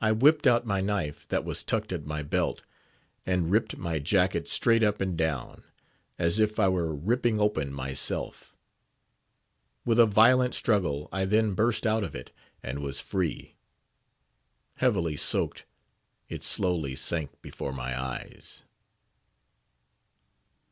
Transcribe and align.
I 0.00 0.10
whipped 0.10 0.48
out 0.48 0.66
my 0.66 0.80
knife, 0.80 1.28
that 1.28 1.44
was 1.44 1.62
tucked 1.62 1.92
at 1.92 2.04
my 2.04 2.24
belt, 2.24 2.64
and 3.24 3.48
ripped 3.48 3.76
my 3.76 4.00
jacket 4.00 4.48
straight 4.48 4.82
up 4.82 5.00
and 5.00 5.16
down, 5.16 5.62
as 6.18 6.40
if 6.40 6.58
I 6.58 6.66
were 6.66 6.92
ripping 6.92 7.38
open 7.38 7.72
myself. 7.72 8.56
With 9.84 10.00
a 10.00 10.04
violent 10.06 10.54
struggle 10.56 11.08
I 11.12 11.26
then 11.26 11.54
burst 11.54 11.86
out 11.86 12.02
of 12.02 12.12
it, 12.16 12.32
and 12.60 12.80
was 12.80 12.98
free. 13.00 13.54
Heavily 14.78 15.16
soaked, 15.16 15.64
it 16.28 16.42
slowly 16.42 16.96
sank 16.96 17.40
before 17.40 17.72
my 17.72 17.96
eyes. 17.96 18.64